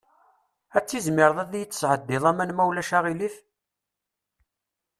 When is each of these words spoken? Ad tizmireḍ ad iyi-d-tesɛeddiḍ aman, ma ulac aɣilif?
Ad 0.77 0.85
tizmireḍ 0.85 1.37
ad 1.43 1.53
iyi-d-tesɛeddiḍ 1.55 2.23
aman, 2.31 2.51
ma 2.53 2.63
ulac 2.69 2.91
aɣilif? 2.97 3.35